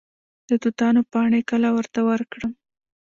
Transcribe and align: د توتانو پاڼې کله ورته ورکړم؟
د 0.47 0.51
توتانو 0.63 1.01
پاڼې 1.11 1.41
کله 1.51 1.69
ورته 1.75 1.99
ورکړم؟ 2.09 2.51